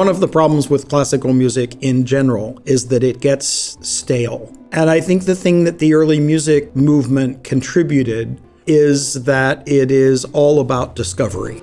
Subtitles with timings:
[0.00, 4.50] One of the problems with classical music in general is that it gets stale.
[4.72, 10.24] And I think the thing that the early music movement contributed is that it is
[10.32, 11.60] all about discovery.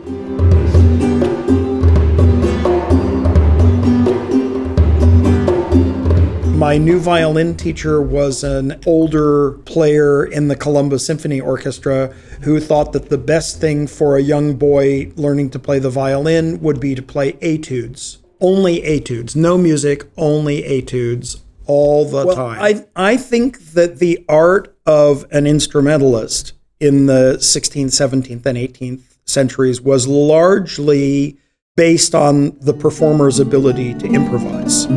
[6.54, 12.94] My new violin teacher was an older player in the Columbus Symphony Orchestra who thought
[12.94, 16.94] that the best thing for a young boy learning to play the violin would be
[16.94, 18.20] to play etudes.
[18.40, 22.62] Only etudes, no music, only etudes all the well, time.
[22.62, 29.18] I, I think that the art of an instrumentalist in the 16th, 17th, and 18th
[29.26, 31.38] centuries was largely
[31.76, 34.88] based on the performer's ability to improvise.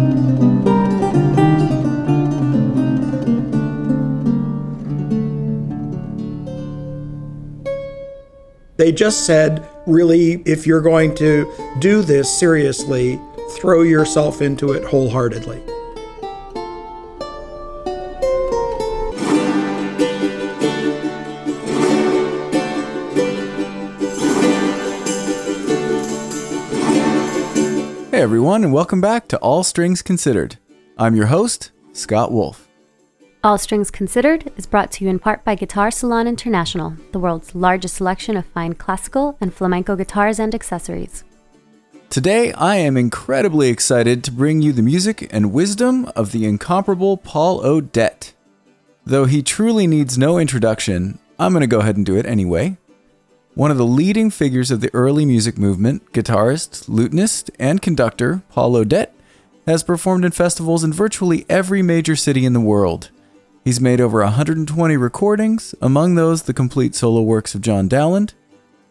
[8.76, 13.20] They just said, really, if you're going to do this seriously,
[13.50, 15.62] throw yourself into it wholeheartedly.
[28.10, 30.58] Hey everyone, and welcome back to All Strings Considered.
[30.98, 32.68] I'm your host, Scott Wolf.
[33.42, 37.54] All Strings Considered is brought to you in part by Guitar Salon International, the world's
[37.54, 41.24] largest selection of fine classical and flamenco guitars and accessories.
[42.10, 47.16] Today, I am incredibly excited to bring you the music and wisdom of the incomparable
[47.16, 48.32] Paul O'Dette.
[49.06, 52.78] Though he truly needs no introduction, I'm going to go ahead and do it anyway.
[53.54, 58.74] One of the leading figures of the early music movement, guitarist, lutenist, and conductor, Paul
[58.74, 59.14] O'Dette,
[59.68, 63.10] has performed in festivals in virtually every major city in the world.
[63.64, 68.34] He's made over 120 recordings, among those the complete solo works of John Dowland.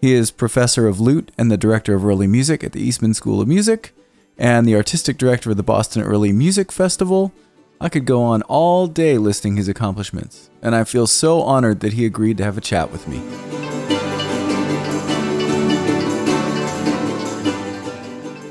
[0.01, 3.41] He is professor of lute and the director of early music at the Eastman School
[3.41, 3.93] of Music,
[4.37, 7.33] and the artistic director of the Boston Early Music Festival.
[7.81, 11.93] I could go on all day listing his accomplishments, and I feel so honored that
[11.93, 13.17] he agreed to have a chat with me.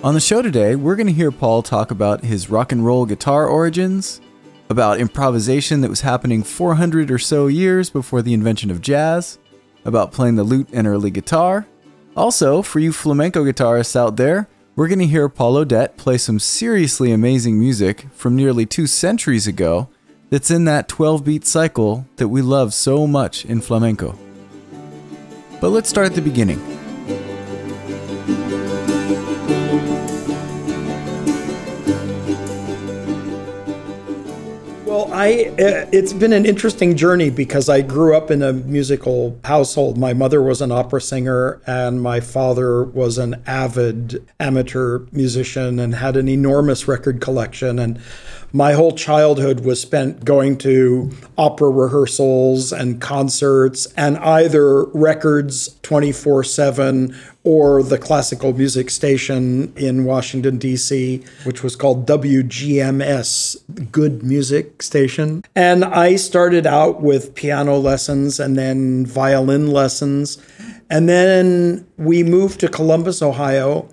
[0.05, 3.07] On the show today, we're going to hear Paul talk about his rock and roll
[3.07, 4.21] guitar origins,
[4.69, 9.39] about improvisation that was happening 400 or so years before the invention of jazz,
[9.88, 11.66] about playing the lute and early guitar.
[12.16, 16.38] Also, for you flamenco guitarists out there, we're going to hear Paul O'Dette play some
[16.38, 19.88] seriously amazing music from nearly two centuries ago
[20.31, 24.16] that's in that 12 beat cycle that we love so much in flamenco.
[25.60, 26.78] But let's start at the beginning.
[35.19, 39.99] I uh, it's been an interesting journey because I grew up in a musical household.
[39.99, 45.97] My mother was an opera singer and my father was an avid amateur musician and
[45.97, 48.01] had an enormous record collection and
[48.53, 56.45] my whole childhood was spent going to opera rehearsals and concerts and either records 24
[56.45, 57.15] 7
[57.45, 63.57] or the classical music station in Washington, D.C., which was called WGMS,
[63.91, 65.43] Good Music Station.
[65.55, 70.37] And I started out with piano lessons and then violin lessons.
[70.91, 73.89] And then we moved to Columbus, Ohio.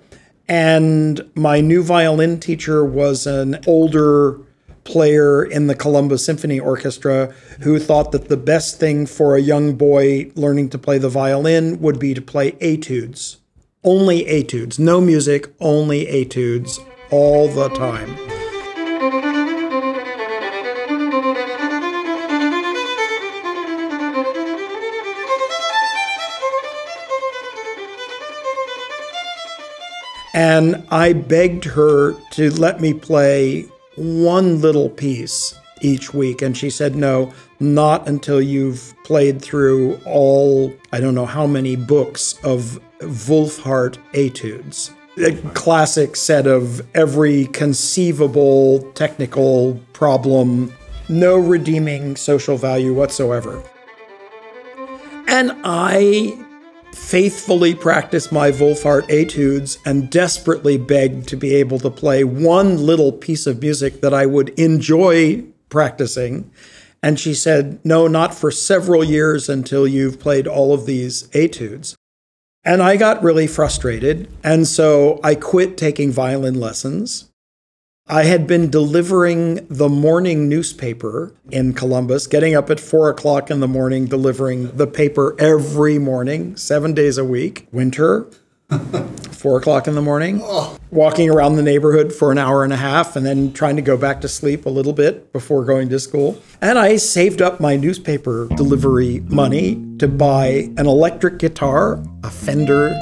[0.47, 4.39] And my new violin teacher was an older
[4.83, 9.75] player in the Columbus Symphony Orchestra who thought that the best thing for a young
[9.75, 13.37] boy learning to play the violin would be to play etudes.
[13.83, 16.79] Only etudes, no music, only etudes
[17.11, 18.15] all the time.
[30.47, 33.65] And I begged her to let me play
[33.95, 36.43] one little piece each week.
[36.43, 41.75] And she said, no, not until you've played through all, I don't know how many
[41.75, 44.91] books of Wohlfahrt etudes.
[45.17, 50.71] A classic set of every conceivable technical problem,
[51.09, 53.63] no redeeming social value whatsoever.
[55.27, 56.44] And I
[56.95, 63.11] faithfully practiced my Wohlfahrt etudes and desperately begged to be able to play one little
[63.11, 66.49] piece of music that I would enjoy practicing.
[67.03, 71.95] And she said, No, not for several years until you've played all of these etudes.
[72.63, 74.27] And I got really frustrated.
[74.43, 77.29] And so I quit taking violin lessons.
[78.07, 83.61] I had been delivering the morning newspaper in Columbus, getting up at four o'clock in
[83.61, 87.67] the morning, delivering the paper every morning, seven days a week.
[87.71, 88.29] Winter,
[89.31, 90.41] Four o'clock in the morning,
[90.89, 93.95] walking around the neighborhood for an hour and a half, and then trying to go
[93.95, 96.41] back to sleep a little bit before going to school.
[96.61, 102.99] And I saved up my newspaper delivery money to buy an electric guitar, a Fender,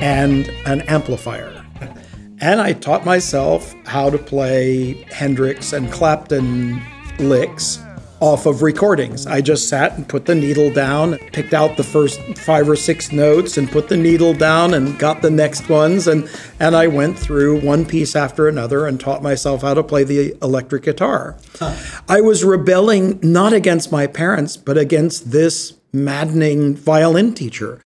[0.00, 1.61] and an amplifier.
[2.42, 6.82] And I taught myself how to play Hendrix and Clapton
[7.20, 7.78] licks
[8.18, 9.28] off of recordings.
[9.28, 13.12] I just sat and put the needle down, picked out the first five or six
[13.12, 16.28] notes and put the needle down and got the next ones and
[16.58, 20.36] and I went through one piece after another and taught myself how to play the
[20.42, 21.36] electric guitar.
[22.08, 27.80] I was rebelling not against my parents but against this maddening violin teacher.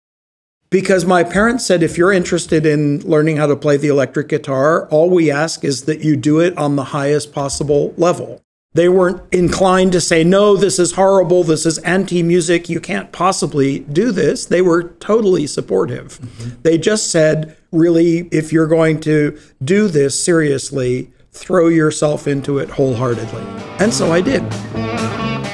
[0.75, 4.89] Because my parents said, if you're interested in learning how to play the electric guitar,
[4.89, 8.41] all we ask is that you do it on the highest possible level.
[8.73, 13.13] They weren't inclined to say, no, this is horrible, this is anti music, you can't
[13.13, 14.47] possibly do this.
[14.47, 16.19] They were totally supportive.
[16.19, 16.61] Mm-hmm.
[16.63, 22.69] They just said, really, if you're going to do this seriously, throw yourself into it
[22.69, 23.43] wholeheartedly.
[23.79, 24.43] And so I did.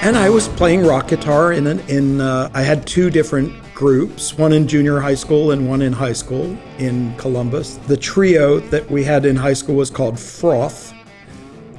[0.02, 4.38] And I was playing rock guitar in an, in uh, I had two different groups,
[4.38, 7.78] one in junior high school and one in high school in Columbus.
[7.88, 10.94] The trio that we had in high school was called Froth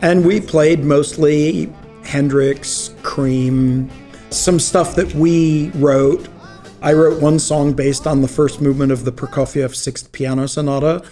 [0.02, 1.72] and we played mostly
[2.02, 3.88] Hendrix, Cream,
[4.30, 6.28] some stuff that we wrote.
[6.82, 11.04] I wrote one song based on the first movement of the Prokofiev Sixth Piano Sonata.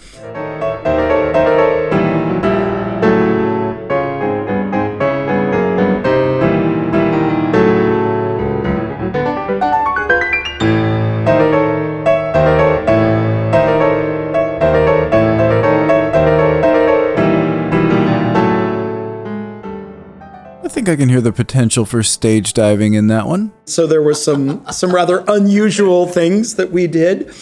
[20.87, 23.51] I can hear the potential for stage diving in that one.
[23.65, 27.33] So there was some some rather unusual things that we did.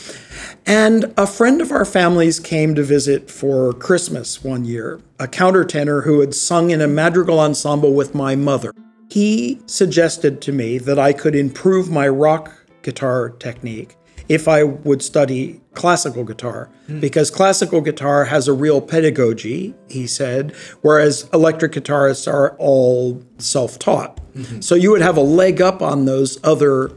[0.66, 6.04] And a friend of our families came to visit for Christmas one year, a countertenor
[6.04, 8.72] who had sung in a madrigal ensemble with my mother.
[9.10, 12.54] He suggested to me that I could improve my rock
[12.84, 13.96] guitar technique
[14.30, 17.02] if I would study classical guitar, mm.
[17.02, 23.80] because classical guitar has a real pedagogy, he said, whereas electric guitarists are all self
[23.80, 24.20] taught.
[24.36, 24.62] Mm-hmm.
[24.62, 26.92] So you would have a leg up on those other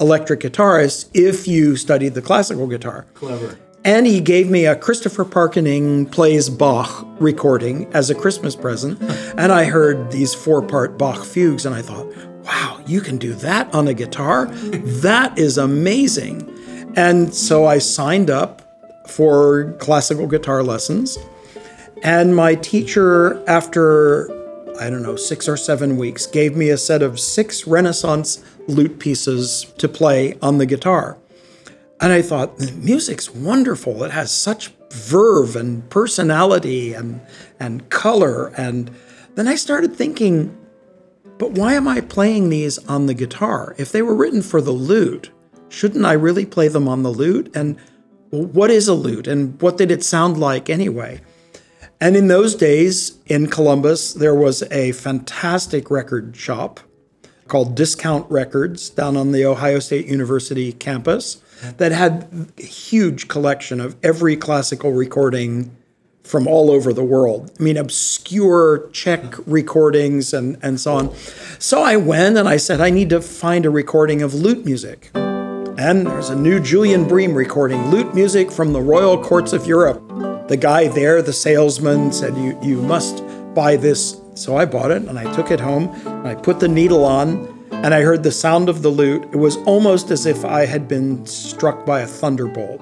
[0.00, 3.06] electric guitarists if you studied the classical guitar.
[3.14, 3.56] Clever.
[3.84, 9.00] And he gave me a Christopher Parkening plays Bach recording as a Christmas present.
[9.36, 12.06] and I heard these four part Bach fugues, and I thought,
[12.44, 14.46] wow, you can do that on a guitar?
[14.46, 16.48] that is amazing.
[16.94, 18.62] And so I signed up
[19.08, 21.18] for classical guitar lessons.
[22.02, 24.30] And my teacher, after,
[24.80, 28.98] I don't know, six or seven weeks, gave me a set of six Renaissance lute
[28.98, 31.16] pieces to play on the guitar.
[32.00, 34.02] And I thought, the music's wonderful.
[34.02, 37.20] It has such verve and personality and,
[37.60, 38.48] and color.
[38.56, 38.90] And
[39.36, 40.56] then I started thinking,
[41.38, 43.74] but why am I playing these on the guitar?
[43.78, 45.30] If they were written for the lute,
[45.72, 47.50] shouldn't I really play them on the lute?
[47.54, 47.78] And
[48.30, 51.20] what is a lute and what did it sound like anyway?
[52.00, 56.80] And in those days in Columbus, there was a fantastic record shop
[57.48, 61.42] called Discount Records down on the Ohio State University campus
[61.76, 65.76] that had a huge collection of every classical recording
[66.24, 67.52] from all over the world.
[67.58, 71.14] I mean, obscure Czech recordings and, and so on.
[71.58, 75.10] So I went and I said, I need to find a recording of lute music.
[75.82, 80.00] And there's a new Julian Bream recording, lute music from the royal courts of Europe.
[80.46, 84.20] The guy there, the salesman, said, You, you must buy this.
[84.36, 87.66] So I bought it and I took it home and I put the needle on
[87.72, 89.24] and I heard the sound of the lute.
[89.32, 92.80] It was almost as if I had been struck by a thunderbolt.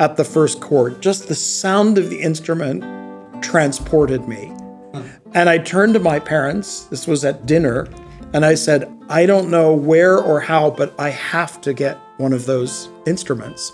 [0.00, 2.82] At the first chord, just the sound of the instrument
[3.42, 4.50] transported me.
[5.34, 7.86] And I turned to my parents, this was at dinner,
[8.32, 12.32] and I said, I don't know where or how, but I have to get one
[12.32, 13.72] of those instruments.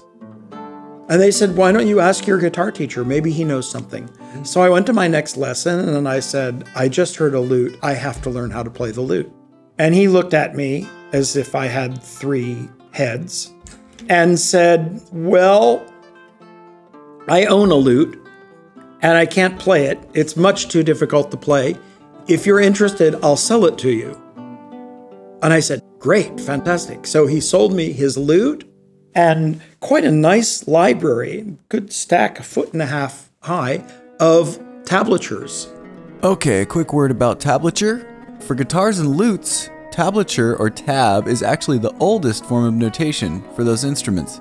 [1.09, 3.05] And they said, Why don't you ask your guitar teacher?
[3.05, 4.07] Maybe he knows something.
[4.09, 4.45] Mm-hmm.
[4.45, 7.79] So I went to my next lesson and I said, I just heard a lute.
[7.83, 9.31] I have to learn how to play the lute.
[9.79, 13.53] And he looked at me as if I had three heads
[14.09, 15.85] and said, Well,
[17.29, 18.19] I own a lute
[19.03, 19.99] and I can't play it.
[20.15, 21.77] It's much too difficult to play.
[22.29, 24.22] If you're interested, I'll sell it to you.
[25.43, 27.07] And I said, Great, fantastic.
[27.07, 28.69] So he sold me his lute
[29.15, 33.85] and quite a nice library, good stack, a foot and a half high,
[34.19, 35.69] of tablatures.
[36.23, 38.07] Okay, a quick word about tablature.
[38.43, 43.65] For guitars and lutes, tablature or tab is actually the oldest form of notation for
[43.65, 44.41] those instruments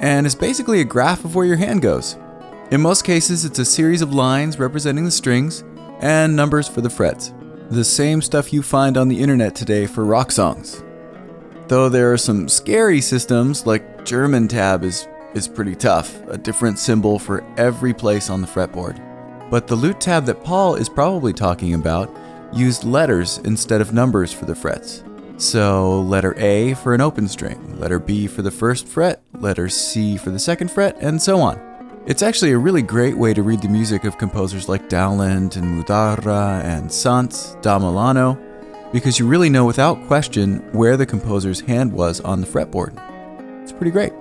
[0.00, 2.16] and is basically a graph of where your hand goes.
[2.70, 5.62] In most cases, it's a series of lines representing the strings
[6.00, 7.32] and numbers for the frets.
[7.72, 10.84] The same stuff you find on the internet today for rock songs.
[11.68, 16.78] Though there are some scary systems, like German tab is, is pretty tough, a different
[16.78, 19.00] symbol for every place on the fretboard.
[19.48, 22.14] But the lute tab that Paul is probably talking about
[22.52, 25.02] used letters instead of numbers for the frets.
[25.38, 30.18] So, letter A for an open string, letter B for the first fret, letter C
[30.18, 31.71] for the second fret, and so on.
[32.04, 35.64] It's actually a really great way to read the music of composers like Dowland and
[35.64, 38.36] Mudarra and Sant da Milano,
[38.92, 42.92] because you really know without question where the composer's hand was on the fretboard.
[43.62, 44.12] It's pretty great.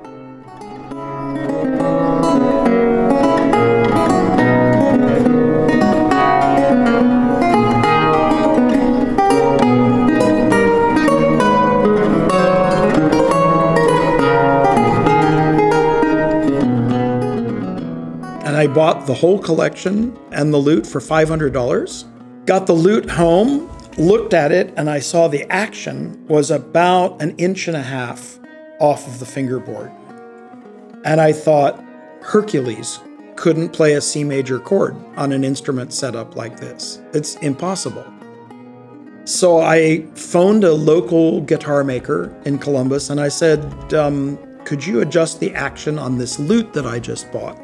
[19.06, 22.46] The whole collection and the lute for $500.
[22.46, 27.36] Got the lute home, looked at it, and I saw the action was about an
[27.38, 28.40] inch and a half
[28.80, 29.92] off of the fingerboard.
[31.06, 31.84] And I thought,
[32.22, 33.00] Hercules
[33.36, 37.02] couldn't play a C major chord on an instrument set up like this.
[37.14, 38.06] It's impossible.
[39.26, 45.02] So I phoned a local guitar maker in Columbus and I said, um, Could you
[45.02, 47.61] adjust the action on this lute that I just bought?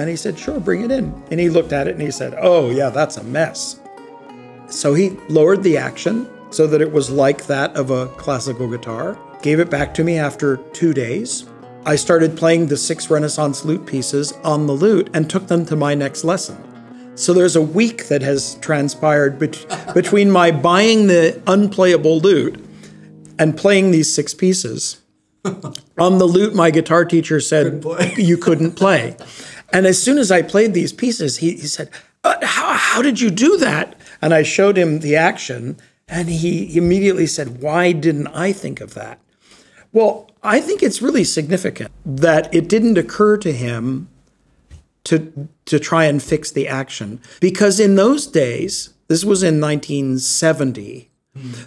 [0.00, 1.22] And he said, Sure, bring it in.
[1.30, 3.80] And he looked at it and he said, Oh, yeah, that's a mess.
[4.68, 9.18] So he lowered the action so that it was like that of a classical guitar,
[9.42, 11.46] gave it back to me after two days.
[11.84, 15.76] I started playing the six Renaissance lute pieces on the lute and took them to
[15.76, 16.56] my next lesson.
[17.16, 22.64] So there's a week that has transpired bet- between my buying the unplayable lute
[23.38, 25.00] and playing these six pieces.
[25.98, 27.84] on the lute, my guitar teacher said,
[28.16, 29.16] You couldn't play.
[29.72, 31.90] And as soon as I played these pieces, he, he said,
[32.24, 33.96] uh, how, how did you do that?
[34.20, 38.94] And I showed him the action, and he immediately said, Why didn't I think of
[38.94, 39.20] that?
[39.92, 44.08] Well, I think it's really significant that it didn't occur to him
[45.04, 47.20] to, to try and fix the action.
[47.40, 51.10] Because in those days, this was in 1970,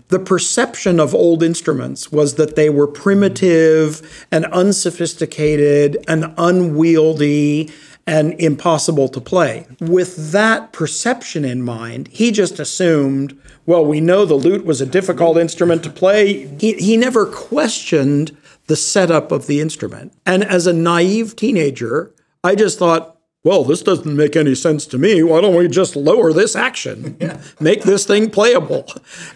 [0.10, 7.72] the perception of old instruments was that they were primitive and unsophisticated and unwieldy
[8.06, 9.66] and impossible to play.
[9.80, 14.86] With that perception in mind, he just assumed, well, we know the lute was a
[14.86, 16.48] difficult instrument to play.
[16.60, 18.36] He, he never questioned
[18.68, 20.14] the setup of the instrument.
[20.26, 24.98] And as a naive teenager, I just thought, well, this doesn't make any sense to
[24.98, 25.22] me.
[25.22, 27.18] Why don't we just lower this action,
[27.60, 28.86] make this thing playable?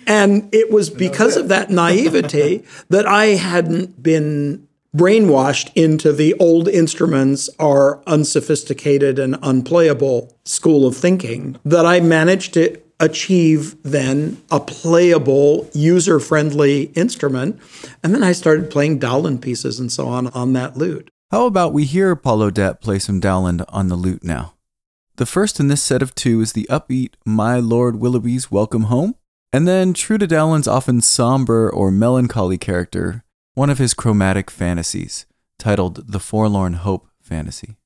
[0.05, 6.67] And it was because of that naivety that I hadn't been brainwashed into the old
[6.67, 14.59] instruments are unsophisticated and unplayable school of thinking that I managed to achieve then a
[14.59, 17.59] playable, user friendly instrument.
[18.03, 21.09] And then I started playing Dowland pieces and so on on that lute.
[21.29, 24.53] How about we hear Paul O'Dette play some Dowland on the lute now?
[25.17, 29.15] The first in this set of two is the upbeat My Lord Willoughby's Welcome Home,
[29.51, 33.23] and then true to Dowland's often somber or melancholy character,
[33.57, 35.25] one of his chromatic fantasies,
[35.57, 37.76] titled The Forlorn Hope Fantasy.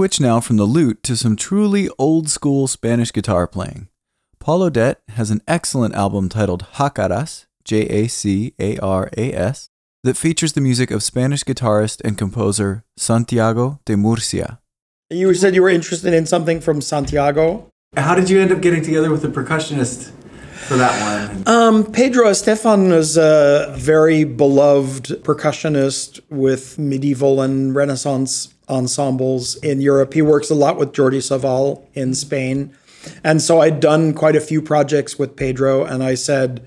[0.00, 3.88] Switch now from the lute to some truly old school Spanish guitar playing.
[4.38, 9.68] Paul O'Dette has an excellent album titled Jacaras, J A C A R A S,
[10.02, 14.58] that features the music of Spanish guitarist and composer Santiago de Murcia.
[15.10, 17.68] You said you were interested in something from Santiago.
[17.94, 20.12] How did you end up getting together with the percussionist
[20.70, 21.48] for that one?
[21.48, 30.14] Um, Pedro Estevan is a very beloved percussionist with medieval and Renaissance ensembles in Europe.
[30.14, 32.72] He works a lot with Jordi Savall in Spain.
[33.24, 36.64] And so I'd done quite a few projects with Pedro, and I said,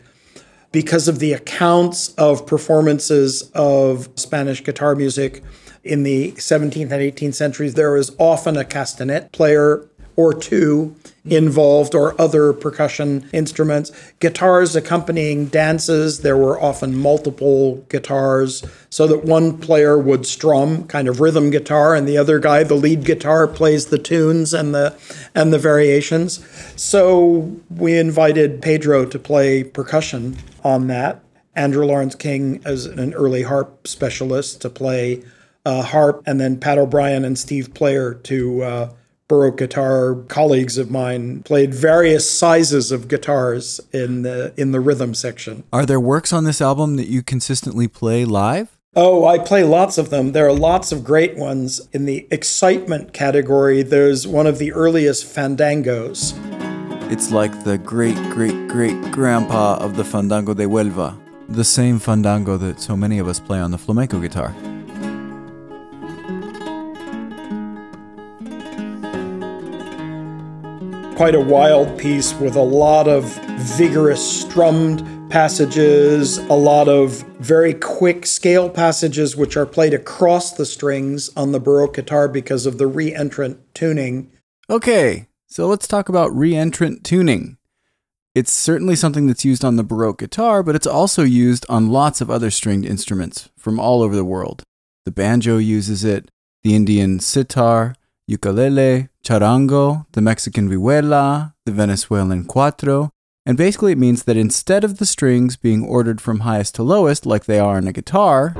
[0.74, 5.44] because of the accounts of performances of Spanish guitar music
[5.84, 10.96] in the 17th and 18th centuries, there was often a castanet player or two
[11.26, 13.92] involved or other percussion instruments.
[14.20, 21.08] Guitars accompanying dances, there were often multiple guitars so that one player would strum kind
[21.08, 24.96] of rhythm guitar and the other guy the lead guitar plays the tunes and the
[25.34, 26.46] and the variations.
[26.76, 31.22] So we invited Pedro to play percussion on that.
[31.56, 35.24] Andrew Lawrence King as an early harp specialist to play
[35.66, 38.90] uh, harp and then Pat O'Brien and Steve Player to uh,
[39.28, 45.14] Baroque guitar colleagues of mine played various sizes of guitars in the in the rhythm
[45.14, 45.64] section.
[45.72, 48.78] Are there works on this album that you consistently play live?
[48.96, 50.34] Oh, I play lots of them.
[50.34, 51.88] There are lots of great ones.
[51.94, 56.34] In the excitement category, there's one of the earliest fandangos.
[57.12, 62.58] It's like the great great great grandpa of the fandango de Huelva, the same fandango
[62.58, 64.54] that so many of us play on the flamenco guitar.
[71.24, 73.24] Quite a wild piece with a lot of
[73.78, 80.66] vigorous strummed passages, a lot of very quick scale passages which are played across the
[80.66, 84.34] strings on the Baroque guitar because of the re-entrant tuning.
[84.70, 87.56] Okay, so let's talk about re-entrant tuning.
[88.36, 92.20] It's certainly something that's used on the Baroque guitar, but it's also used on lots
[92.20, 94.64] of other stringed instruments from all over the world.
[95.06, 96.30] The banjo uses it,
[96.64, 97.96] the Indian sitar,
[98.28, 103.10] ukulele, charango, the Mexican vihuela, the Venezuelan cuatro,
[103.46, 107.26] and basically it means that instead of the strings being ordered from highest to lowest
[107.26, 108.54] like they are in a guitar,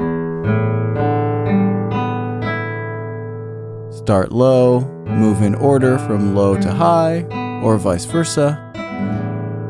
[3.92, 7.22] start low, move in order from low to high,
[7.64, 8.60] or vice versa.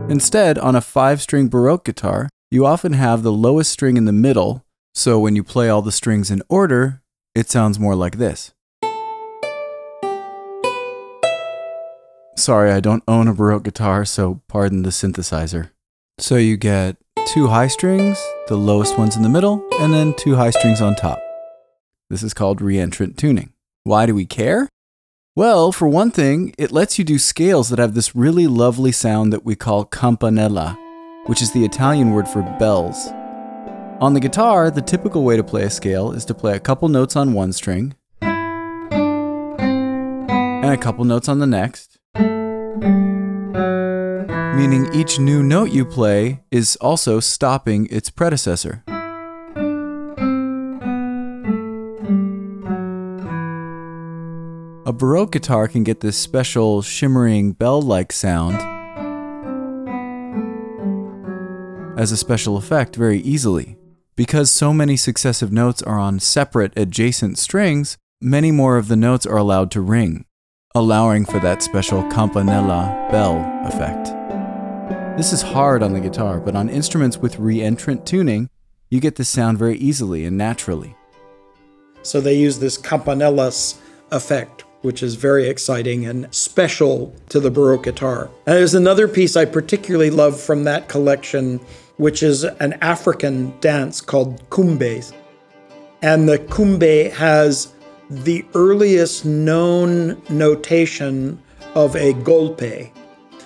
[0.10, 4.12] Instead, on a five string Baroque guitar, you often have the lowest string in the
[4.12, 7.02] middle, so when you play all the strings in order,
[7.36, 8.54] it sounds more like this.
[12.36, 15.70] Sorry, I don't own a Baroque guitar, so pardon the synthesizer.
[16.18, 16.98] So you get.
[17.28, 20.94] two high strings, the lowest ones in the middle, and then two high strings on
[20.94, 21.20] top.
[22.10, 23.54] This is called reentrant tuning.
[23.86, 24.68] Why do we care?
[25.36, 29.32] Well, for one thing, it lets you do scales that have this really lovely sound
[29.32, 30.78] that we call campanella,
[31.26, 33.08] which is the Italian word for bells.
[34.02, 36.90] On the guitar, the typical way to play a scale is to play a couple
[36.90, 38.34] notes on one string and
[40.74, 41.93] a couple notes on the next,
[44.56, 48.84] meaning each new note you play is also stopping its predecessor.
[54.86, 58.56] A Baroque guitar can get this special shimmering bell like sound
[61.98, 63.78] as a special effect very easily.
[64.16, 69.26] Because so many successive notes are on separate adjacent strings, many more of the notes
[69.26, 70.26] are allowed to ring,
[70.76, 74.06] allowing for that special campanella bell effect.
[75.18, 78.50] This is hard on the guitar, but on instruments with reentrant tuning,
[78.90, 80.96] you get this sound very easily and naturally.
[82.02, 83.80] So they use this campanellas
[84.12, 88.30] effect, which is very exciting and special to the Baroque guitar.
[88.46, 91.60] And there's another piece I particularly love from that collection
[91.98, 95.14] which is an African dance called kumbe.
[96.02, 97.73] And the kumbe has
[98.10, 101.42] the earliest known notation
[101.76, 102.92] of a golpe,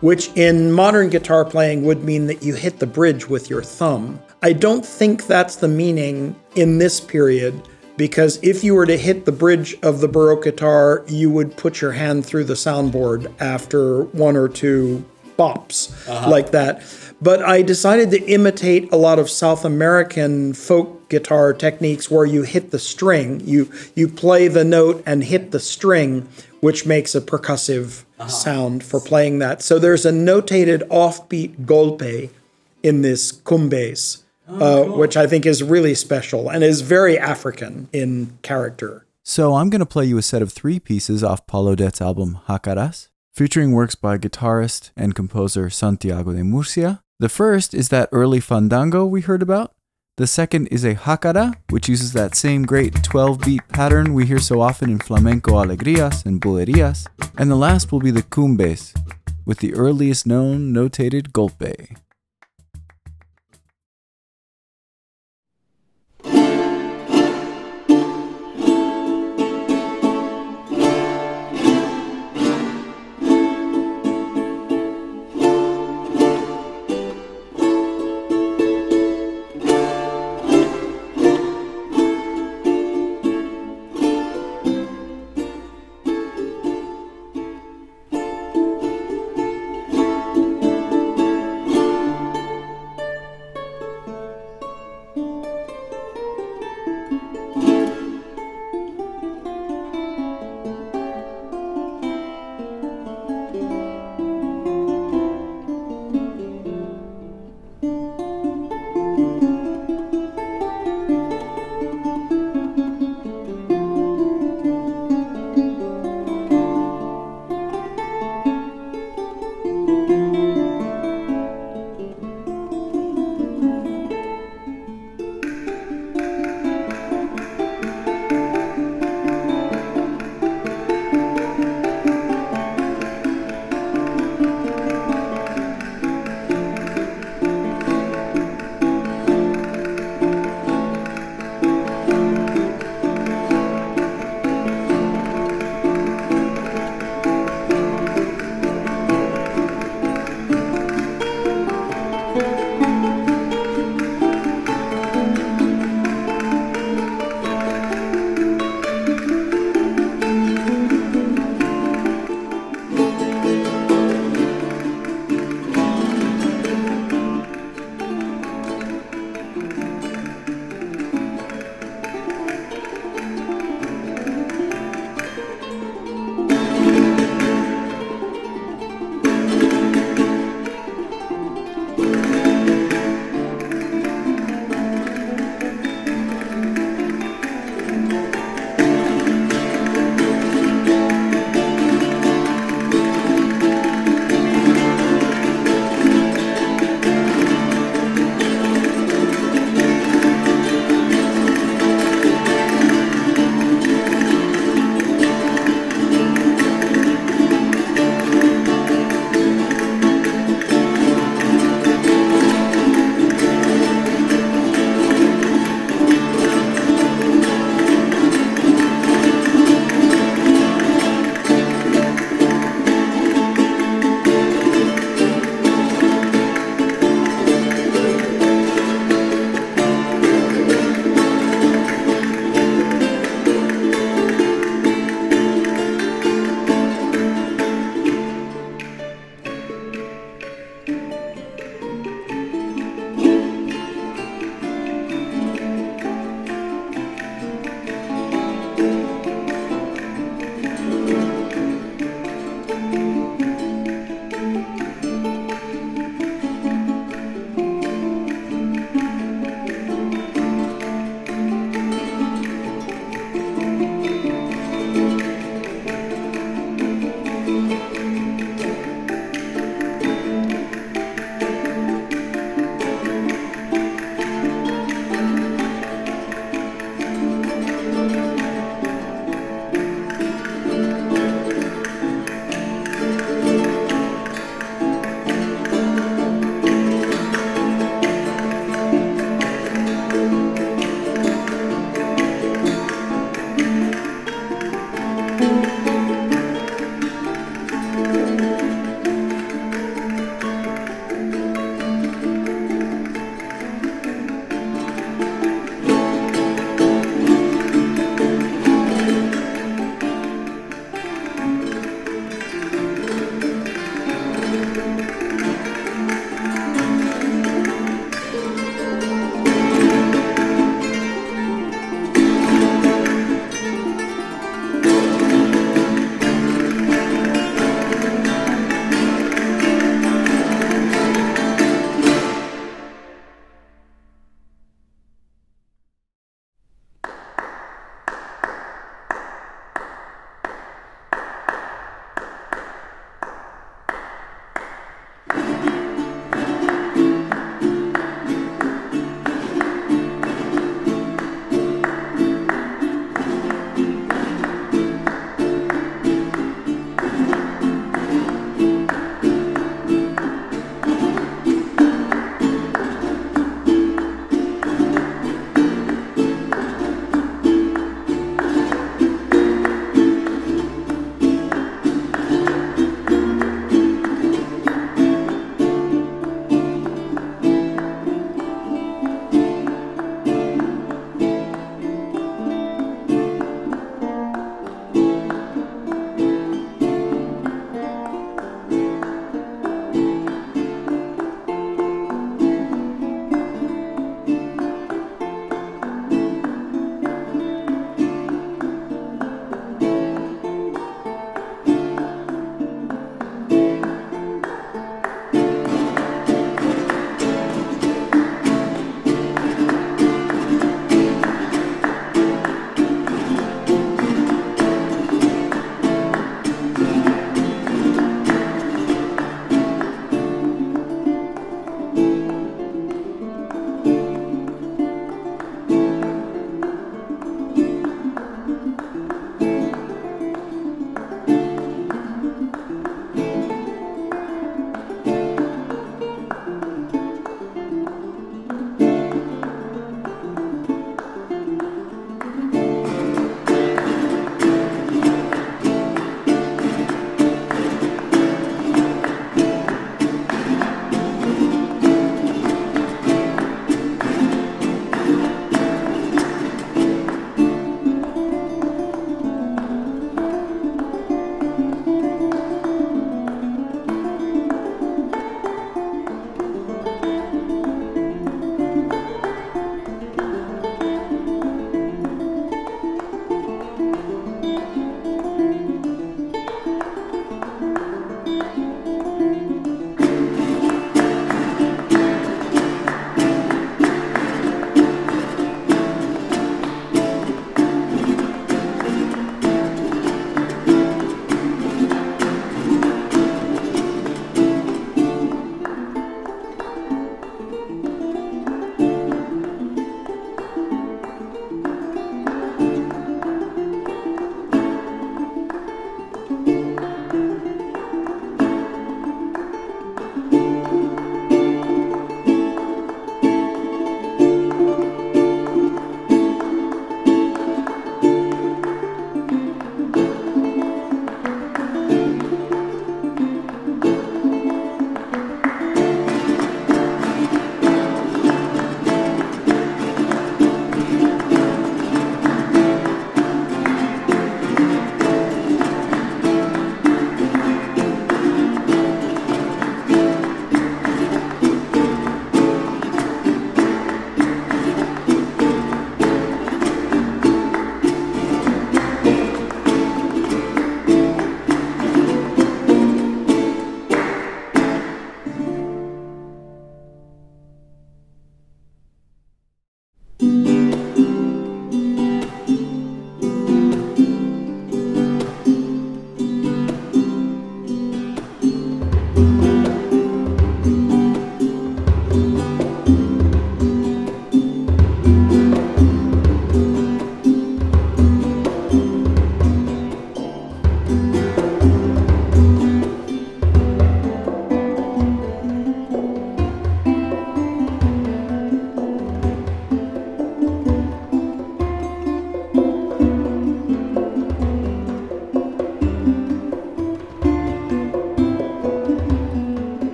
[0.00, 4.20] which in modern guitar playing would mean that you hit the bridge with your thumb.
[4.42, 9.24] I don't think that's the meaning in this period because if you were to hit
[9.24, 14.04] the bridge of the Baroque guitar, you would put your hand through the soundboard after
[14.04, 15.04] one or two
[15.36, 16.30] bops uh-huh.
[16.30, 16.82] like that.
[17.20, 22.42] But I decided to imitate a lot of South American folk guitar techniques where you
[22.42, 26.28] hit the string, you you play the note and hit the string,
[26.60, 28.28] which makes a percussive uh-huh.
[28.28, 29.62] sound for playing that.
[29.62, 32.30] So there's a notated offbeat golpe
[32.82, 34.98] in this kumbes, oh, uh, cool.
[34.98, 39.06] which I think is really special and is very African in character.
[39.24, 42.38] So I'm going to play you a set of three pieces off Paul O'Dette's album
[42.48, 48.40] Jacaras, featuring works by guitarist and composer Santiago de Murcia, the first is that early
[48.40, 49.74] fandango we heard about.
[50.16, 54.38] The second is a jacara, which uses that same great 12 beat pattern we hear
[54.38, 57.06] so often in flamenco alegrias and bulerías.
[57.36, 58.94] And the last will be the cumbes,
[59.44, 61.96] with the earliest known notated golpe.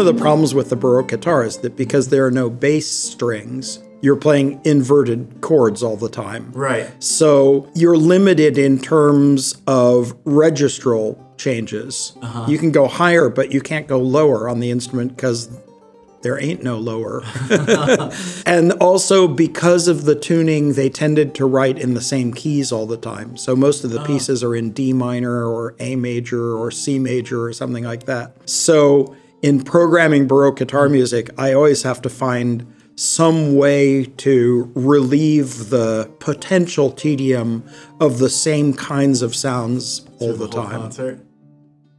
[0.00, 3.78] Of the problems with the Baroque guitar is that because there are no bass strings,
[4.00, 6.50] you're playing inverted chords all the time.
[6.52, 6.90] Right.
[7.02, 12.14] So you're limited in terms of registral changes.
[12.22, 12.46] Uh-huh.
[12.48, 15.48] You can go higher, but you can't go lower on the instrument because
[16.22, 17.22] there ain't no lower.
[18.46, 22.86] and also because of the tuning, they tended to write in the same keys all
[22.86, 23.36] the time.
[23.36, 27.42] So most of the pieces are in D minor or A major or C major
[27.42, 28.32] or something like that.
[28.48, 32.66] So in programming Baroque guitar music, I always have to find
[32.96, 37.64] some way to relieve the potential tedium
[37.98, 40.90] of the same kinds of sounds all the time.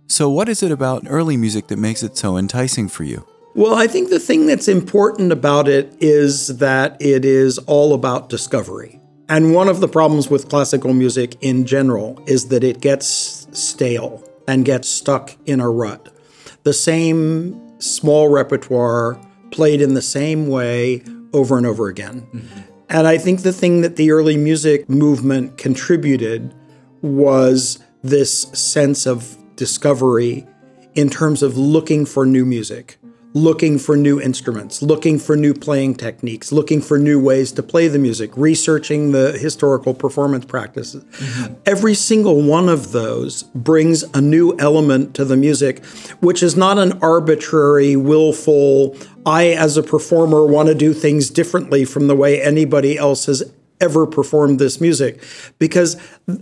[0.08, 3.26] So, what is it about early music that makes it so enticing for you?
[3.56, 8.30] Well, I think the thing that's important about it is that it is all about
[8.30, 9.00] discovery.
[9.28, 14.24] And one of the problems with classical music in general is that it gets stale
[14.48, 16.14] and gets stuck in a rut.
[16.64, 19.20] The same small repertoire
[19.52, 21.04] played in the same way
[21.34, 22.28] over and over again.
[22.34, 22.60] Mm-hmm.
[22.90, 26.54] And I think the thing that the early music movement contributed
[27.02, 30.46] was this sense of discovery
[30.94, 32.98] in terms of looking for new music,
[33.34, 37.88] looking for new instruments, looking for new playing techniques, looking for new ways to play
[37.88, 41.04] the music, researching the historical performance practices.
[41.04, 41.54] Mm-hmm.
[41.66, 45.84] Every single one of those brings a new element to the music,
[46.20, 51.86] which is not an arbitrary, willful, I as a performer want to do things differently
[51.86, 53.44] from the way anybody else has
[53.82, 55.22] ever performed this music
[55.60, 55.98] because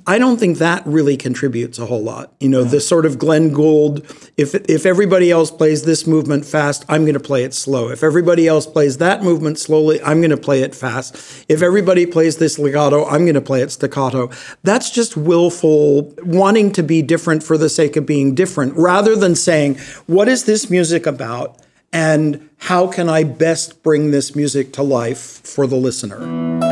[0.05, 2.33] I don't think that really contributes a whole lot.
[2.39, 4.05] You know, this sort of Glenn Gould,
[4.37, 7.89] if if everybody else plays this movement fast, I'm going to play it slow.
[7.89, 11.45] If everybody else plays that movement slowly, I'm going to play it fast.
[11.49, 14.29] If everybody plays this legato, I'm going to play it staccato.
[14.63, 19.35] That's just willful wanting to be different for the sake of being different rather than
[19.35, 21.57] saying, what is this music about?
[21.91, 26.68] And how can I best bring this music to life for the listener?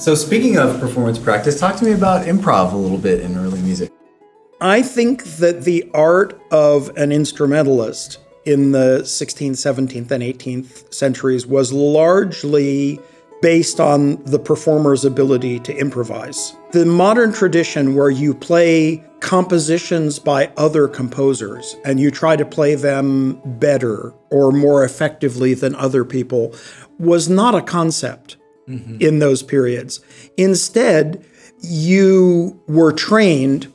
[0.00, 3.60] So, speaking of performance practice, talk to me about improv a little bit in early
[3.60, 3.92] music.
[4.58, 11.46] I think that the art of an instrumentalist in the 16th, 17th, and 18th centuries
[11.46, 12.98] was largely
[13.42, 16.56] based on the performer's ability to improvise.
[16.70, 22.74] The modern tradition where you play compositions by other composers and you try to play
[22.74, 26.54] them better or more effectively than other people
[26.98, 28.38] was not a concept
[28.70, 28.98] Mm-hmm.
[29.00, 29.98] in those periods.
[30.36, 31.24] Instead,
[31.60, 33.66] you were trained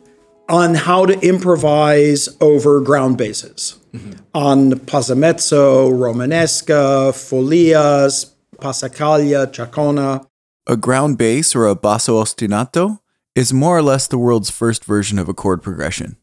[0.47, 4.13] on how to improvise over ground bases, mm-hmm.
[4.33, 10.25] on Passamezzo, Romanesca, Folias, Passacaglia, Chacona.
[10.65, 12.99] A ground bass or a basso ostinato
[13.35, 16.15] is more or less the world's first version of a chord progression.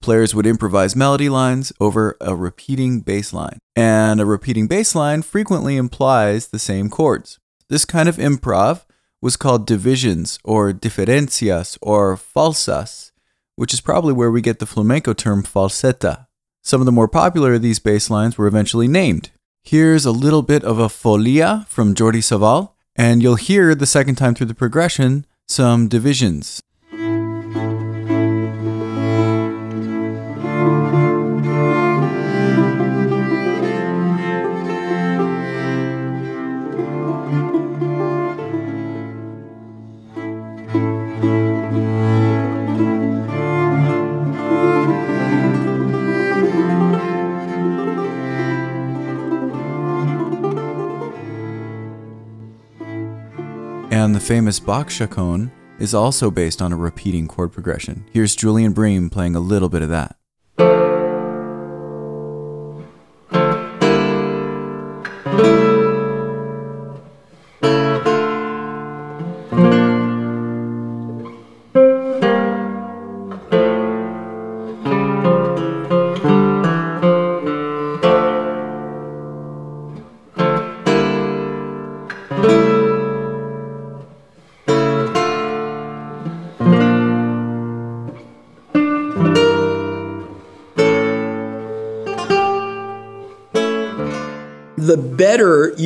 [0.00, 5.20] Players would improvise melody lines over a repeating bass line, and a repeating bass line
[5.20, 7.38] frequently implies the same chords.
[7.68, 8.84] This kind of improv
[9.22, 13.12] was called divisions or diferencias or falsas,
[13.56, 16.26] which is probably where we get the flamenco term falseta.
[16.62, 19.30] Some of the more popular of these bass lines were eventually named.
[19.62, 24.16] Here's a little bit of a folia from Jordi Savall, and you'll hear the second
[24.16, 26.62] time through the progression some divisions.
[54.24, 58.08] Famous Bach chaconne is also based on a repeating chord progression.
[58.10, 60.16] Here's Julian Bream playing a little bit of that.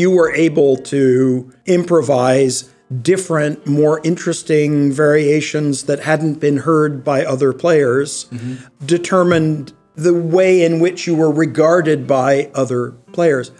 [0.08, 2.70] You were able to improvise
[3.02, 8.26] different, more interesting variations that hadn't been heard by other players,
[8.86, 13.50] determined the way in which you were regarded by other players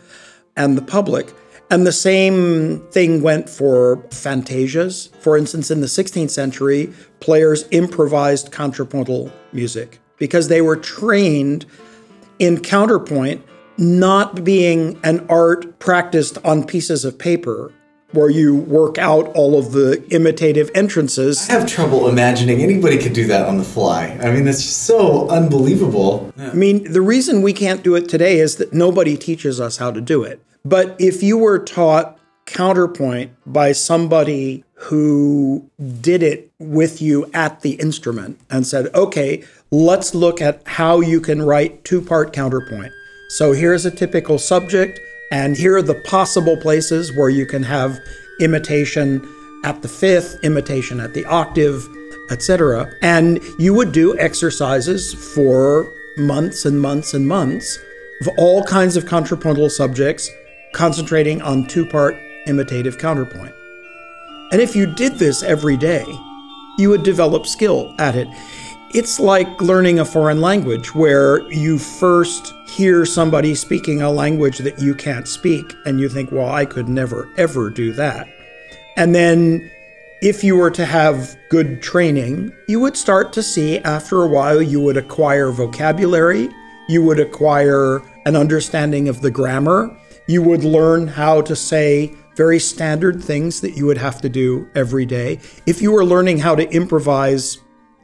[0.56, 1.34] and the public.
[1.70, 5.14] And the same thing went for fantasias.
[5.16, 6.90] For instance, in the 16th century,
[7.20, 11.66] players improvised contrapuntal music because they were trained
[12.38, 13.44] in counterpoint
[13.78, 17.72] not being an art practiced on pieces of paper
[18.12, 21.48] where you work out all of the imitative entrances.
[21.48, 24.18] I have trouble imagining anybody could do that on the fly.
[24.22, 26.32] I mean, that's just so unbelievable.
[26.38, 29.90] I mean, the reason we can't do it today is that nobody teaches us how
[29.90, 30.42] to do it.
[30.64, 35.68] But if you were taught counterpoint by somebody who
[36.00, 41.20] did it with you at the instrument and said, okay, let's look at how you
[41.20, 42.92] can write two part counterpoint.
[43.30, 45.00] So here's a typical subject,
[45.30, 48.00] and here are the possible places where you can have
[48.40, 49.22] imitation
[49.64, 51.86] at the fifth, imitation at the octave,
[52.30, 52.90] etc.
[53.02, 57.78] And you would do exercises for months and months and months
[58.22, 60.30] of all kinds of contrapuntal subjects
[60.72, 62.16] concentrating on two part
[62.46, 63.54] imitative counterpoint.
[64.52, 66.06] And if you did this every day,
[66.78, 68.28] you would develop skill at it.
[68.94, 74.80] It's like learning a foreign language where you first hear somebody speaking a language that
[74.80, 78.28] you can't speak, and you think, well, I could never, ever do that.
[78.96, 79.70] And then
[80.22, 84.62] if you were to have good training, you would start to see after a while
[84.62, 86.48] you would acquire vocabulary,
[86.88, 89.94] you would acquire an understanding of the grammar,
[90.26, 94.68] you would learn how to say very standard things that you would have to do
[94.74, 95.38] every day.
[95.66, 97.58] If you were learning how to improvise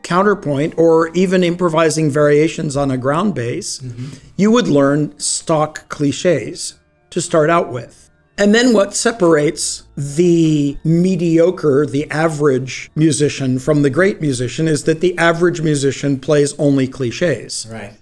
[0.04, 4.16] counterpoint or even improvising variations on a ground bass, mm-hmm.
[4.36, 6.78] you would learn stock cliches
[7.10, 8.10] to start out with.
[8.36, 15.00] And then what separates the mediocre, the average musician from the great musician is that
[15.00, 17.66] the average musician plays only cliches.
[17.70, 17.94] Right.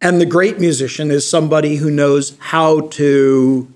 [0.00, 3.72] And the great musician is somebody who knows how to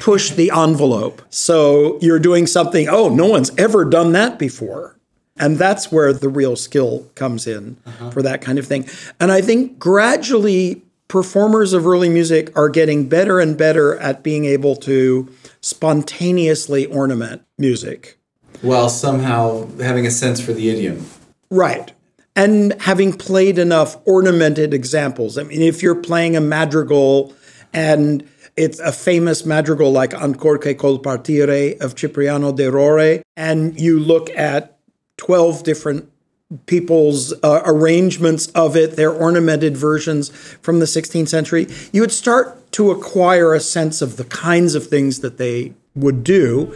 [0.00, 1.20] push the envelope.
[1.28, 4.97] So you're doing something, oh, no one's ever done that before.
[5.38, 8.10] And that's where the real skill comes in uh-huh.
[8.10, 8.88] for that kind of thing.
[9.20, 14.44] And I think gradually performers of early music are getting better and better at being
[14.44, 18.18] able to spontaneously ornament music.
[18.60, 21.06] While somehow having a sense for the idiom.
[21.50, 21.92] Right
[22.38, 25.36] and having played enough ornamented examples.
[25.36, 27.34] I mean, if you're playing a madrigal
[27.72, 28.24] and
[28.56, 33.98] it's a famous madrigal like Ancor che col partire of Cipriano de Rore, and you
[33.98, 34.77] look at
[35.18, 36.10] 12 different
[36.66, 40.30] people's uh, arrangements of it, their ornamented versions
[40.62, 44.86] from the 16th century, you would start to acquire a sense of the kinds of
[44.86, 46.74] things that they would do.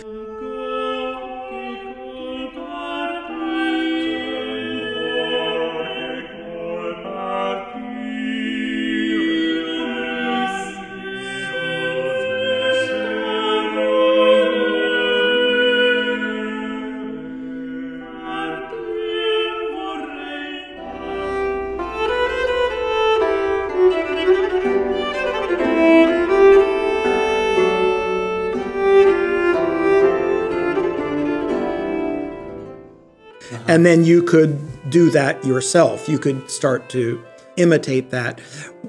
[33.82, 34.60] And then you could
[34.90, 36.08] do that yourself.
[36.08, 37.20] You could start to
[37.56, 38.38] imitate that.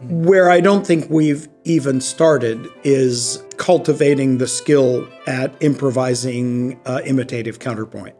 [0.04, 7.58] Where I don't think we've even started is cultivating the skill at improvising uh, imitative
[7.58, 8.16] counterpoint.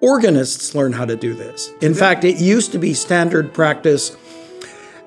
[0.00, 1.70] Organists learn how to do this.
[1.82, 4.16] In fact, it used to be standard practice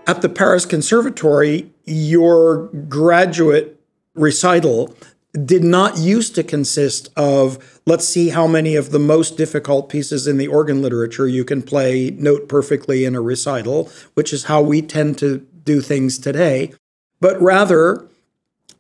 [0.06, 1.74] at the Paris Conservatory.
[1.86, 3.82] Your graduate
[4.14, 4.96] recital
[5.34, 10.28] did not used to consist of let's see how many of the most difficult pieces
[10.28, 14.62] in the organ literature you can play note perfectly in a recital, which is how
[14.62, 16.72] we tend to do things today,
[17.20, 18.06] but rather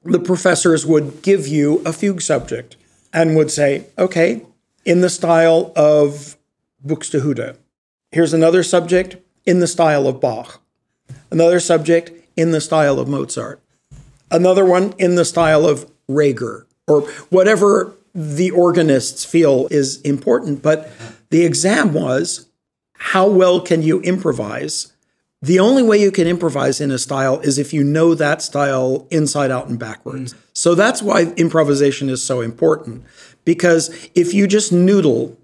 [0.03, 2.75] the professors would give you a fugue subject
[3.11, 4.45] and would say, okay,
[4.85, 6.37] in the style of
[6.85, 7.57] Buxtehude.
[8.11, 10.61] Here's another subject in the style of Bach.
[11.31, 13.61] Another subject in the style of Mozart.
[14.29, 20.61] Another one in the style of Reger or whatever the organists feel is important.
[20.61, 20.89] But
[21.29, 22.47] the exam was
[22.93, 24.93] how well can you improvise?
[25.41, 29.07] The only way you can improvise in a style is if you know that style
[29.11, 30.33] inside out and backwards.
[30.33, 30.37] Mm.
[30.53, 33.03] So that's why improvisation is so important.
[33.43, 35.37] Because if you just noodle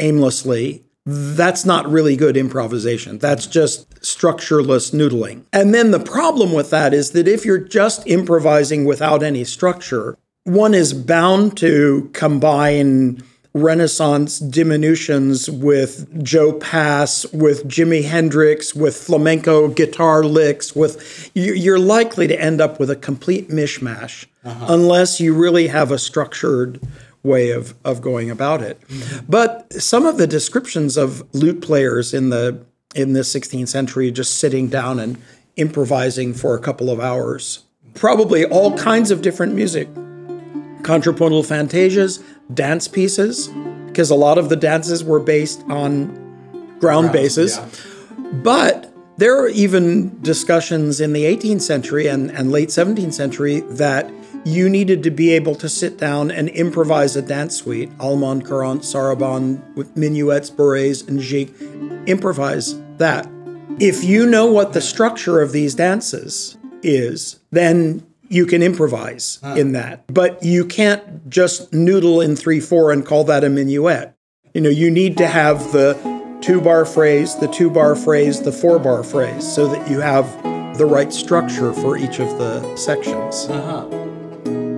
[0.00, 3.18] aimlessly, that's not really good improvisation.
[3.18, 5.44] That's just structureless noodling.
[5.52, 10.16] And then the problem with that is that if you're just improvising without any structure,
[10.44, 19.68] one is bound to combine Renaissance diminutions with Joe Pass, with Jimi Hendrix, with flamenco
[19.68, 24.66] guitar licks, with you're likely to end up with a complete mishmash uh-huh.
[24.68, 26.80] unless you really have a structured
[27.22, 28.78] way of, of going about it.
[28.88, 29.26] Mm-hmm.
[29.26, 32.62] But some of the descriptions of lute players in the
[32.96, 35.18] in the 16th century just sitting down and
[35.56, 37.64] improvising for a couple of hours.
[37.94, 39.88] Probably all kinds of different music.
[40.82, 42.22] Contrapuntal fantasias,
[42.52, 43.48] dance pieces,
[43.86, 47.56] because a lot of the dances were based on ground bases.
[47.56, 47.68] Yeah.
[48.32, 54.10] But there are even discussions in the 18th century and, and late 17th century that
[54.44, 58.82] you needed to be able to sit down and improvise a dance suite, Allemand, Courant,
[58.82, 62.06] Sarabande, with minuets, bourrées, and gigue.
[62.06, 63.28] Improvise that.
[63.78, 69.54] If you know what the structure of these dances is, then you can improvise huh.
[69.56, 70.12] in that.
[70.12, 74.14] But you can't just noodle in 3 4 and call that a minuet.
[74.54, 75.94] You know, you need to have the
[76.40, 80.26] two bar phrase, the two bar phrase, the four bar phrase, so that you have
[80.78, 83.48] the right structure for each of the sections.
[83.48, 83.86] Uh-huh.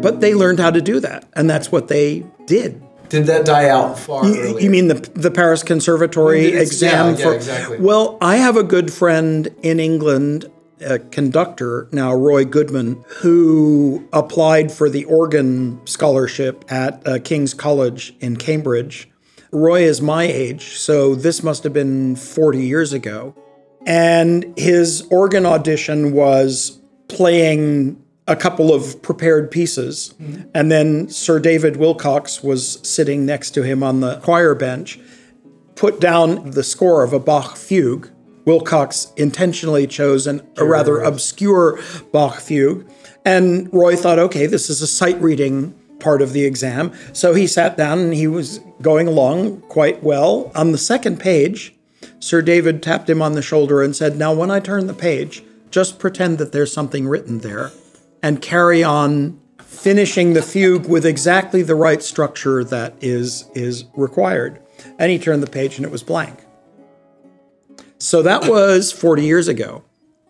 [0.01, 2.83] But they learned how to do that, and that's what they did.
[3.09, 4.61] Did that die out far you, earlier?
[4.61, 7.11] You mean the the Paris Conservatory exam?
[7.11, 7.79] Yeah, for, yeah, exactly.
[7.79, 10.51] Well, I have a good friend in England
[10.81, 18.15] a conductor now, Roy Goodman, who applied for the organ scholarship at uh, King's College
[18.21, 19.09] in Cambridge.
[19.51, 23.35] Roy is my age, so this must have been 40 years ago.
[23.87, 26.79] And his organ audition was
[27.09, 30.15] playing a couple of prepared pieces.
[30.21, 30.51] Mm-hmm.
[30.55, 35.01] And then Sir David Willcocks was sitting next to him on the choir bench,
[35.75, 38.11] put down the score of a Bach fugue
[38.49, 41.79] Willcocks intentionally chose an, a rather obscure
[42.13, 42.91] Bach fugue.
[43.27, 46.95] And Roy thought, okay, this is a sight reading part of the exam.
[47.13, 50.51] So he sat down and he was going along quite well.
[50.55, 51.75] On the second page,
[52.21, 55.45] Sir David tapped him on the shoulder and said, Now, when I turn the page,
[55.71, 57.71] just pretend that there's something written there
[58.23, 64.61] and carry on finishing the fugue with exactly the right structure that is, is required.
[64.99, 66.45] And he turned the page and it was blank.
[67.99, 69.85] So that was 40 years ago.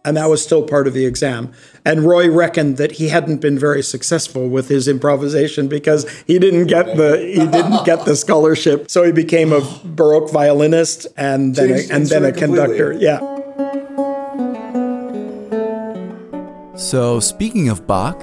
[0.04, 1.52] And that was still part of the exam.
[1.84, 6.66] And Roy reckoned that he hadn't been very successful with his improvisation because he didn't
[6.66, 8.90] get the he didn't get the scholarship.
[8.90, 12.92] So he became a baroque violinist and then a, and then a conductor.
[12.92, 13.37] Yeah.
[16.78, 18.22] So speaking of Bach,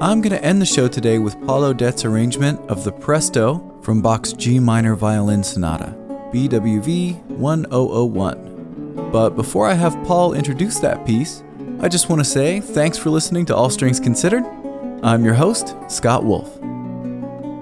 [0.00, 4.02] I'm going to end the show today with Paul O'Dette's arrangement of the Presto from
[4.02, 5.94] Bach's G minor violin sonata,
[6.32, 9.10] BWV 1001.
[9.12, 11.44] But before I have Paul introduce that piece,
[11.78, 14.42] I just want to say thanks for listening to All Strings Considered.
[15.04, 16.58] I'm your host, Scott Wolf.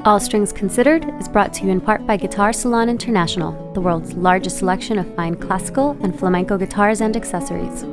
[0.07, 4.15] All Strings Considered is brought to you in part by Guitar Salon International, the world's
[4.15, 7.85] largest selection of fine classical and flamenco guitars and accessories.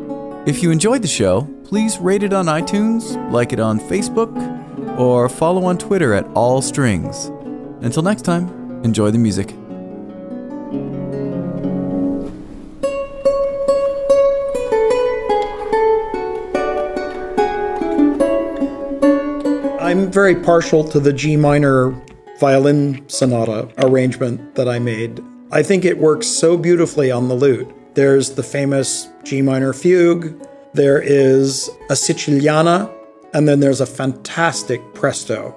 [0.43, 4.35] If you enjoyed the show, please rate it on iTunes, like it on Facebook,
[4.97, 7.25] or follow on Twitter at All Strings.
[7.81, 8.49] Until next time,
[8.83, 9.51] enjoy the music.
[19.79, 21.91] I'm very partial to the G minor
[22.39, 25.23] violin sonata arrangement that I made.
[25.51, 27.71] I think it works so beautifully on the lute.
[27.93, 32.91] There's the famous G minor fugue, there is a Siciliana,
[33.33, 35.53] and then there's a fantastic presto,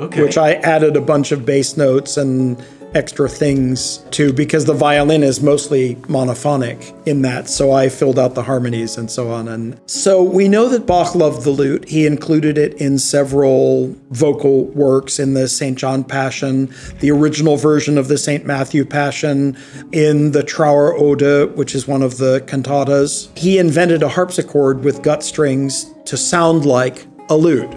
[0.00, 0.22] okay.
[0.22, 2.62] which I added a bunch of bass notes and
[2.94, 7.48] extra things too, because the violin is mostly monophonic in that.
[7.48, 9.48] So I filled out the harmonies and so on.
[9.48, 11.88] And so we know that Bach loved the lute.
[11.88, 15.76] He included it in several vocal works in the St.
[15.78, 18.44] John Passion, the original version of the St.
[18.44, 19.56] Matthew Passion,
[19.92, 23.36] in the Trauer Ode, which is one of the cantatas.
[23.36, 27.74] He invented a harpsichord with gut strings to sound like a lute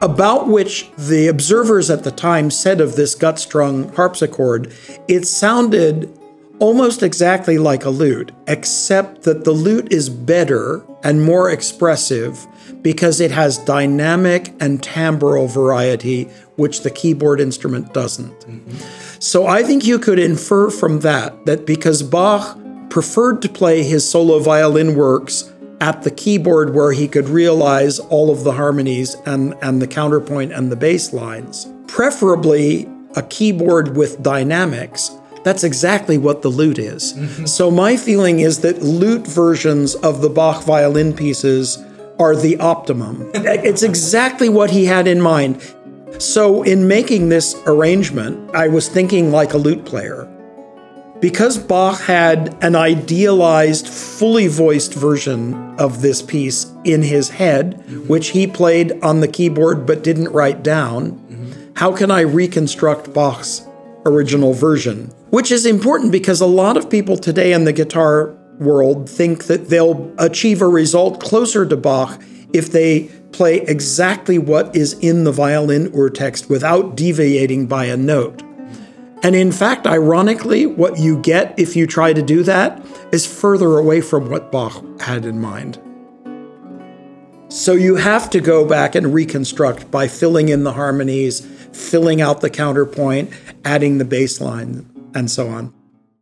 [0.00, 4.72] about which the observers at the time said of this gut strung harpsichord,
[5.08, 6.16] it sounded
[6.58, 12.46] almost exactly like a lute, except that the lute is better and more expressive
[12.82, 16.24] because it has dynamic and timbral variety,
[16.56, 18.38] which the keyboard instrument doesn't.
[18.40, 18.76] Mm-hmm.
[19.20, 22.58] So I think you could infer from that that because Bach
[22.90, 25.50] preferred to play his solo violin works
[25.80, 30.52] at the keyboard where he could realize all of the harmonies and, and the counterpoint
[30.52, 31.66] and the bass lines.
[31.86, 35.10] Preferably a keyboard with dynamics.
[35.42, 37.14] That's exactly what the lute is.
[37.14, 37.46] Mm-hmm.
[37.46, 41.82] So, my feeling is that lute versions of the Bach violin pieces
[42.18, 43.30] are the optimum.
[43.34, 45.62] it's exactly what he had in mind.
[46.18, 50.28] So, in making this arrangement, I was thinking like a lute player.
[51.20, 58.28] Because Bach had an idealized, fully voiced version of this piece in his head, which
[58.28, 61.72] he played on the keyboard but didn't write down, mm-hmm.
[61.76, 63.66] how can I reconstruct Bach's
[64.06, 65.12] original version?
[65.28, 69.68] Which is important because a lot of people today in the guitar world think that
[69.68, 72.18] they'll achieve a result closer to Bach
[72.54, 78.42] if they play exactly what is in the violin Urtext without deviating by a note.
[79.22, 83.76] And in fact, ironically, what you get if you try to do that is further
[83.76, 85.78] away from what Bach had in mind.
[87.48, 91.40] So you have to go back and reconstruct by filling in the harmonies,
[91.72, 93.32] filling out the counterpoint,
[93.64, 95.74] adding the bass line, and so on.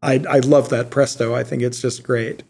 [0.03, 1.35] I, I love that presto.
[1.35, 2.45] I think it's just great.